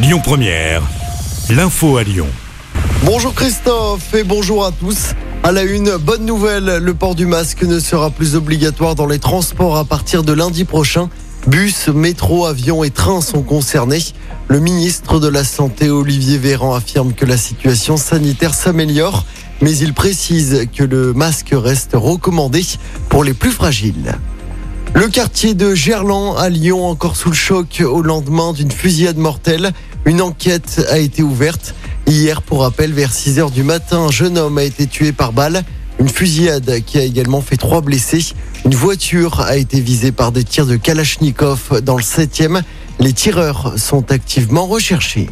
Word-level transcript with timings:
Lyon 0.00 0.20
Première, 0.22 0.82
l'info 1.50 1.96
à 1.96 2.04
Lyon. 2.04 2.28
Bonjour 3.02 3.34
Christophe 3.34 4.14
et 4.14 4.22
bonjour 4.22 4.64
à 4.64 4.70
tous. 4.70 5.14
À 5.42 5.50
la 5.50 5.64
une, 5.64 5.96
bonne 5.96 6.24
nouvelle, 6.24 6.76
le 6.76 6.94
port 6.94 7.16
du 7.16 7.26
masque 7.26 7.64
ne 7.64 7.80
sera 7.80 8.10
plus 8.10 8.36
obligatoire 8.36 8.94
dans 8.94 9.06
les 9.06 9.18
transports 9.18 9.76
à 9.76 9.84
partir 9.84 10.22
de 10.22 10.32
lundi 10.32 10.64
prochain. 10.64 11.10
Bus, 11.48 11.88
métro, 11.88 12.46
avions 12.46 12.84
et 12.84 12.90
trains 12.90 13.20
sont 13.20 13.42
concernés. 13.42 14.04
Le 14.46 14.60
ministre 14.60 15.18
de 15.18 15.26
la 15.26 15.42
Santé, 15.42 15.90
Olivier 15.90 16.38
Véran, 16.38 16.76
affirme 16.76 17.12
que 17.12 17.26
la 17.26 17.36
situation 17.36 17.96
sanitaire 17.96 18.54
s'améliore, 18.54 19.24
mais 19.60 19.76
il 19.76 19.94
précise 19.94 20.68
que 20.72 20.84
le 20.84 21.12
masque 21.12 21.50
reste 21.52 21.94
recommandé 21.94 22.64
pour 23.08 23.24
les 23.24 23.34
plus 23.34 23.50
fragiles. 23.50 24.14
Le 24.94 25.06
quartier 25.06 25.54
de 25.54 25.74
Gerland 25.74 26.36
à 26.38 26.48
Lyon 26.48 26.86
encore 26.86 27.14
sous 27.14 27.28
le 27.28 27.34
choc 27.34 27.82
au 27.86 28.00
lendemain 28.00 28.52
d'une 28.52 28.70
fusillade 28.70 29.18
mortelle. 29.18 29.72
Une 30.08 30.22
enquête 30.22 30.86
a 30.88 30.96
été 30.96 31.22
ouverte. 31.22 31.74
Hier, 32.06 32.40
pour 32.40 32.62
rappel, 32.62 32.94
vers 32.94 33.12
6 33.12 33.40
heures 33.40 33.50
du 33.50 33.62
matin, 33.62 33.98
un 33.98 34.10
jeune 34.10 34.38
homme 34.38 34.56
a 34.56 34.62
été 34.62 34.86
tué 34.86 35.12
par 35.12 35.34
balle. 35.34 35.64
Une 36.00 36.08
fusillade 36.08 36.80
qui 36.86 36.96
a 36.96 37.02
également 37.02 37.42
fait 37.42 37.58
trois 37.58 37.82
blessés. 37.82 38.24
Une 38.64 38.74
voiture 38.74 39.40
a 39.40 39.58
été 39.58 39.80
visée 39.80 40.10
par 40.10 40.32
des 40.32 40.44
tirs 40.44 40.64
de 40.64 40.76
Kalachnikov 40.76 41.82
dans 41.82 41.98
le 41.98 42.02
7e. 42.02 42.62
Les 43.00 43.12
tireurs 43.12 43.74
sont 43.76 44.10
activement 44.10 44.64
recherchés. 44.64 45.28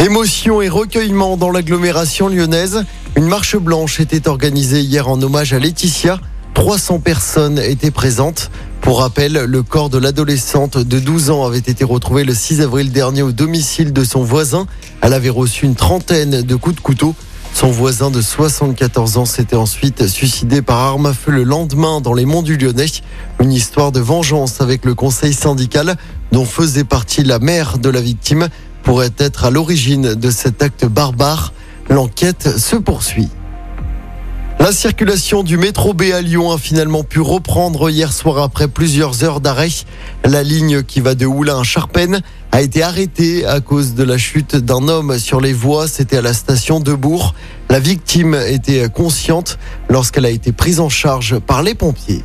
Émotion 0.00 0.60
et 0.60 0.68
recueillement 0.68 1.36
dans 1.36 1.52
l'agglomération 1.52 2.26
lyonnaise. 2.26 2.84
Une 3.14 3.28
marche 3.28 3.54
blanche 3.56 4.00
était 4.00 4.26
organisée 4.26 4.80
hier 4.80 5.08
en 5.08 5.22
hommage 5.22 5.52
à 5.52 5.60
Laetitia. 5.60 6.18
300 6.60 6.98
personnes 6.98 7.58
étaient 7.58 7.90
présentes. 7.90 8.50
Pour 8.82 9.00
rappel, 9.00 9.32
le 9.32 9.62
corps 9.62 9.88
de 9.88 9.96
l'adolescente 9.96 10.76
de 10.76 10.98
12 10.98 11.30
ans 11.30 11.46
avait 11.46 11.56
été 11.56 11.84
retrouvé 11.84 12.22
le 12.22 12.34
6 12.34 12.60
avril 12.60 12.92
dernier 12.92 13.22
au 13.22 13.32
domicile 13.32 13.94
de 13.94 14.04
son 14.04 14.22
voisin. 14.22 14.66
Elle 15.00 15.14
avait 15.14 15.30
reçu 15.30 15.64
une 15.64 15.74
trentaine 15.74 16.42
de 16.42 16.56
coups 16.56 16.76
de 16.76 16.80
couteau. 16.82 17.14
Son 17.54 17.70
voisin 17.70 18.10
de 18.10 18.20
74 18.20 19.16
ans 19.16 19.24
s'était 19.24 19.56
ensuite 19.56 20.06
suicidé 20.06 20.60
par 20.60 20.80
arme 20.80 21.06
à 21.06 21.14
feu 21.14 21.30
le 21.32 21.44
lendemain 21.44 22.02
dans 22.02 22.12
les 22.12 22.26
monts 22.26 22.42
du 22.42 22.58
Lyonnais. 22.58 22.84
Une 23.40 23.54
histoire 23.54 23.90
de 23.90 24.00
vengeance 24.00 24.60
avec 24.60 24.84
le 24.84 24.94
conseil 24.94 25.32
syndical 25.32 25.96
dont 26.30 26.44
faisait 26.44 26.84
partie 26.84 27.22
la 27.24 27.38
mère 27.38 27.78
de 27.78 27.88
la 27.88 28.02
victime 28.02 28.48
pourrait 28.82 29.14
être 29.16 29.46
à 29.46 29.50
l'origine 29.50 30.14
de 30.14 30.30
cet 30.30 30.60
acte 30.60 30.84
barbare. 30.84 31.54
L'enquête 31.88 32.58
se 32.58 32.76
poursuit. 32.76 33.30
La 34.70 34.76
circulation 34.76 35.42
du 35.42 35.56
métro 35.56 35.94
B 35.94 36.12
à 36.14 36.20
Lyon 36.20 36.52
a 36.52 36.56
finalement 36.56 37.02
pu 37.02 37.18
reprendre 37.18 37.90
hier 37.90 38.12
soir 38.12 38.38
après 38.38 38.68
plusieurs 38.68 39.24
heures 39.24 39.40
d'arrêt. 39.40 39.66
La 40.24 40.44
ligne 40.44 40.84
qui 40.84 41.00
va 41.00 41.16
de 41.16 41.26
Oulin 41.26 41.58
à 41.58 41.62
Charpennes 41.64 42.20
a 42.52 42.62
été 42.62 42.84
arrêtée 42.84 43.44
à 43.44 43.58
cause 43.58 43.94
de 43.94 44.04
la 44.04 44.16
chute 44.16 44.54
d'un 44.54 44.86
homme 44.86 45.18
sur 45.18 45.40
les 45.40 45.52
voies. 45.52 45.88
C'était 45.88 46.18
à 46.18 46.22
la 46.22 46.32
station 46.32 46.78
de 46.78 46.94
Bourg. 46.94 47.34
La 47.68 47.80
victime 47.80 48.36
était 48.46 48.88
consciente 48.88 49.58
lorsqu'elle 49.88 50.24
a 50.24 50.30
été 50.30 50.52
prise 50.52 50.78
en 50.78 50.88
charge 50.88 51.40
par 51.40 51.64
les 51.64 51.74
pompiers. 51.74 52.22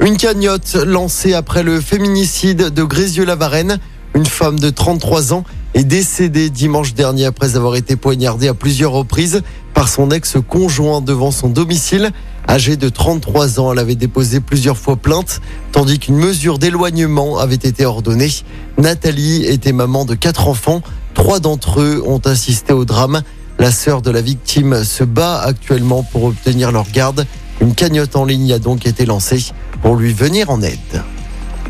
Une 0.00 0.16
cagnotte 0.16 0.74
lancée 0.84 1.32
après 1.32 1.62
le 1.62 1.80
féminicide 1.80 2.70
de 2.74 2.82
Grézieux-Lavarenne. 2.82 3.78
Une 4.16 4.26
femme 4.26 4.58
de 4.58 4.70
33 4.70 5.32
ans 5.32 5.44
est 5.74 5.84
décédée 5.84 6.50
dimanche 6.50 6.94
dernier 6.94 7.26
après 7.26 7.54
avoir 7.54 7.76
été 7.76 7.94
poignardée 7.94 8.48
à 8.48 8.54
plusieurs 8.54 8.92
reprises 8.92 9.42
par 9.76 9.90
son 9.90 10.10
ex-conjoint 10.10 11.02
devant 11.02 11.30
son 11.30 11.50
domicile. 11.50 12.10
Âgée 12.48 12.76
de 12.76 12.88
33 12.88 13.60
ans, 13.60 13.72
elle 13.72 13.78
avait 13.78 13.94
déposé 13.94 14.40
plusieurs 14.40 14.78
fois 14.78 14.96
plainte, 14.96 15.42
tandis 15.70 15.98
qu'une 15.98 16.16
mesure 16.16 16.58
d'éloignement 16.58 17.36
avait 17.36 17.56
été 17.56 17.84
ordonnée. 17.84 18.30
Nathalie 18.78 19.44
était 19.44 19.72
maman 19.72 20.06
de 20.06 20.14
quatre 20.14 20.48
enfants. 20.48 20.80
Trois 21.12 21.40
d'entre 21.40 21.82
eux 21.82 22.02
ont 22.06 22.20
assisté 22.20 22.72
au 22.72 22.86
drame. 22.86 23.20
La 23.58 23.70
sœur 23.70 24.00
de 24.00 24.10
la 24.10 24.22
victime 24.22 24.82
se 24.82 25.04
bat 25.04 25.40
actuellement 25.40 26.02
pour 26.02 26.24
obtenir 26.24 26.72
leur 26.72 26.90
garde. 26.90 27.26
Une 27.60 27.74
cagnotte 27.74 28.16
en 28.16 28.24
ligne 28.24 28.54
a 28.54 28.58
donc 28.58 28.86
été 28.86 29.04
lancée 29.04 29.44
pour 29.82 29.96
lui 29.96 30.14
venir 30.14 30.48
en 30.48 30.62
aide. 30.62 31.02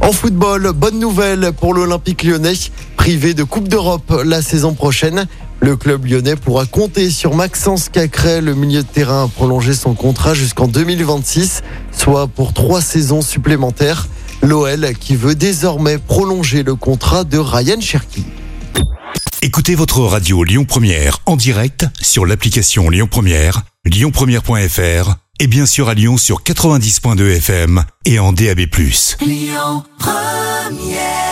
En 0.00 0.12
football, 0.12 0.72
bonne 0.72 0.98
nouvelle 0.98 1.52
pour 1.52 1.74
l'Olympique 1.74 2.22
lyonnais, 2.22 2.54
privé 2.96 3.34
de 3.34 3.44
Coupe 3.44 3.68
d'Europe 3.68 4.22
la 4.24 4.40
saison 4.40 4.72
prochaine. 4.72 5.26
Le 5.60 5.76
club 5.76 6.06
lyonnais 6.06 6.36
pourra 6.36 6.64
compter 6.64 7.10
sur 7.10 7.34
Maxence 7.34 7.90
Cacré, 7.90 8.40
le 8.40 8.54
milieu 8.54 8.82
de 8.82 8.88
terrain, 8.88 9.24
a 9.24 9.28
prolongé 9.28 9.74
son 9.74 9.94
contrat 9.94 10.32
jusqu'en 10.32 10.66
2026, 10.66 11.62
soit 11.92 12.28
pour 12.28 12.54
trois 12.54 12.80
saisons 12.80 13.20
supplémentaires. 13.20 14.08
L'OL 14.42 14.94
qui 14.98 15.16
veut 15.16 15.34
désormais 15.34 15.98
prolonger 15.98 16.62
le 16.62 16.74
contrat 16.76 17.24
de 17.24 17.36
Ryan 17.36 17.80
Cherky. 17.80 18.24
Écoutez 19.42 19.74
votre 19.74 20.00
radio 20.00 20.44
Lyon 20.44 20.64
Première 20.64 21.18
en 21.26 21.36
direct 21.36 21.86
sur 22.00 22.24
l'application 22.24 22.88
Lyon 22.88 23.08
Première, 23.10 23.62
lyonpremière.fr 23.84 25.14
et 25.40 25.46
bien 25.46 25.66
sûr 25.66 25.88
à 25.88 25.94
Lyon 25.94 26.16
sur 26.16 26.42
90.2 26.42 27.36
FM 27.36 27.84
et 28.06 28.18
en 28.18 28.32
DAB+. 28.32 28.60
Lyon 29.20 29.84
Première 29.98 31.29